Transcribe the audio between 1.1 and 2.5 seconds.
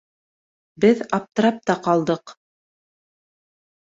аптырап та ҡалдыҡ.